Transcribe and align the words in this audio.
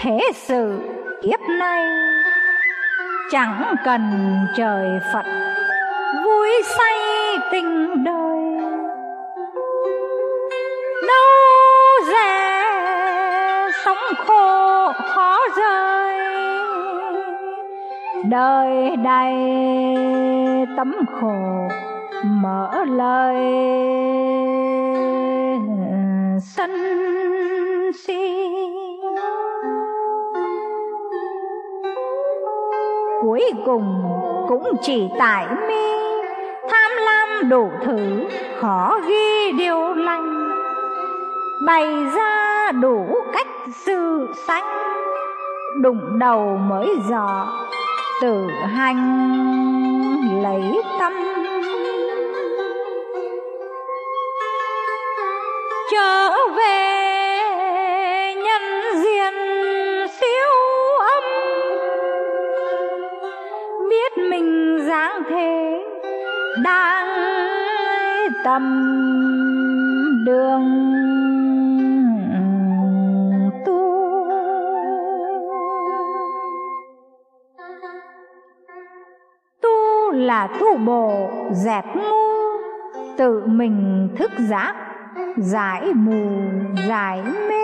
thế 0.00 0.18
sự 0.34 0.80
kiếp 1.22 1.40
nay. 1.58 1.84
Chẳng 3.30 3.74
cần 3.84 4.02
trời 4.56 5.00
phật, 5.12 5.24
vui 6.24 6.48
say 6.78 6.98
tình 7.52 8.04
đời. 8.04 8.38
Đâu 11.08 12.06
dè 12.12 12.64
sống 13.84 14.26
khổ 14.26 14.92
khó 15.14 15.38
rời. 15.56 16.14
Đời 18.30 18.96
đầy 18.96 19.34
tấm 20.76 20.94
khổ 21.20 21.68
mở 22.24 22.84
lời. 22.86 23.36
Cuối 33.28 33.50
cùng 33.64 34.02
cũng 34.48 34.64
chỉ 34.82 35.08
tại 35.18 35.46
mi. 35.68 35.96
Tham 36.70 36.90
lam 37.00 37.48
đủ 37.48 37.70
thứ, 37.84 38.24
khó 38.60 38.98
ghi 39.08 39.52
điều 39.52 39.94
lành. 39.94 40.50
Bày 41.66 41.86
ra 42.16 42.72
đủ 42.72 43.06
cách 43.32 43.46
sự 43.70 44.28
sanh, 44.46 44.64
đụng 45.82 46.18
đầu 46.18 46.58
mới 46.68 46.96
dò, 47.08 47.46
tự 48.22 48.46
hành 48.76 49.02
lấy 50.42 50.82
tâm. 51.00 51.12
Tâm 68.58 70.24
đường 70.24 70.64
tu. 73.66 73.80
Tu 79.62 80.10
là 80.12 80.48
tu 80.60 80.76
bổ 80.76 81.30
dẹp 81.52 81.84
ngu, 81.96 82.02
tự 83.16 83.42
mình 83.46 84.08
thức 84.18 84.30
giác 84.38 84.74
giải 85.36 85.92
mù, 85.94 86.28
giải 86.88 87.22
mê. 87.48 87.54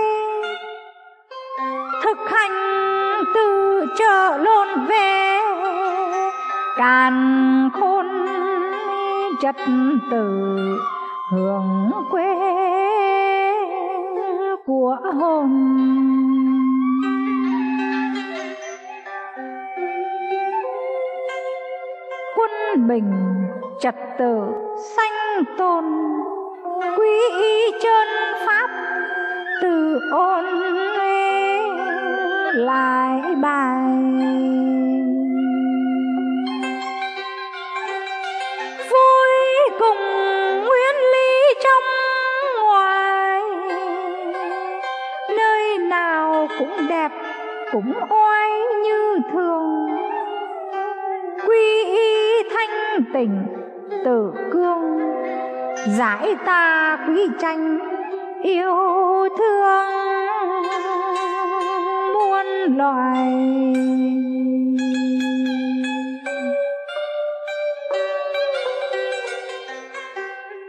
Thực 2.04 2.18
hành 2.26 2.50
từ 3.34 3.84
chợ 3.98 4.38
lộn 4.38 4.86
về, 4.88 5.40
càn 6.76 7.14
khôn 7.72 7.93
chất 9.44 9.56
từ 10.10 10.48
hưởng 11.30 11.90
quê 12.10 12.24
của 14.66 14.96
hồn. 15.20 15.50
Quân 22.36 22.88
bình 22.88 23.12
trật 23.80 23.94
tự 24.18 24.38
sanh 24.96 25.44
tồn 25.58 25.84
quý 26.98 27.10
y 27.42 27.70
chân 27.82 28.08
pháp 28.46 28.70
từ 29.62 30.00
ôn 30.12 30.44
cũng 47.74 47.92
oai 48.10 48.50
như 48.84 49.18
thường. 49.32 49.86
Quy 51.48 51.84
y 51.84 52.42
thanh 52.54 53.04
tịnh, 53.14 53.46
tự 54.04 54.32
cương, 54.52 54.98
giải 55.86 56.36
ta 56.46 56.98
quý 57.08 57.28
tranh, 57.38 57.78
yêu 58.42 58.74
thương 59.38 59.86
muôn 62.14 62.46
loài. 62.76 63.32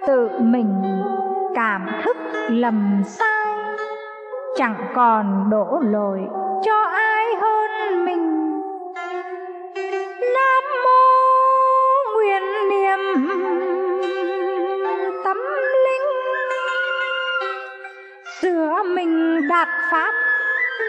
Tự 0.08 0.30
mình 0.40 0.84
cảm 1.56 1.88
thức 2.04 2.18
lầm 2.50 3.02
sai, 3.06 3.54
chẳng 4.56 4.76
còn 4.96 5.50
đổ 5.52 5.80
lỗi. 5.82 6.22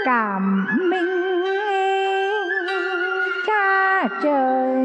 Cảm 0.05 0.67
minh 0.91 1.45
cha 3.47 4.09
trời. 4.23 4.77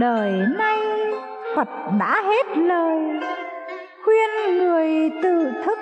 Đời 0.00 0.32
nay 0.58 0.78
phật 1.56 1.68
đã 1.98 2.22
hết 2.22 2.56
lời, 2.56 3.00
khuyên 4.04 4.58
người 4.58 5.10
tự 5.22 5.52
thức, 5.64 5.78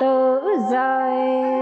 tự 0.00 0.40
rời. 0.70 1.57